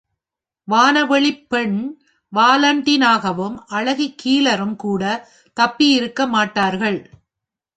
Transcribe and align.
வானவெளிப்பெண் 0.67 1.75
வாலண்டினாவும் 2.33 3.57
அழகி 3.71 4.07
கீலரும்கூட 4.23 5.03
தப்பித்திருக்க 5.57 6.27
மாட்டார்கள்!... 6.27 6.99